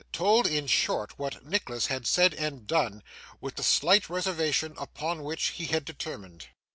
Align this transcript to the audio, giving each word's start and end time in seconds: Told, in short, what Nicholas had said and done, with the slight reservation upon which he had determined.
Told, 0.11 0.47
in 0.47 0.65
short, 0.65 1.19
what 1.19 1.45
Nicholas 1.45 1.85
had 1.85 2.07
said 2.07 2.33
and 2.33 2.65
done, 2.65 3.03
with 3.39 3.53
the 3.53 3.61
slight 3.61 4.09
reservation 4.09 4.73
upon 4.79 5.23
which 5.23 5.49
he 5.49 5.65
had 5.67 5.85
determined. 5.85 6.47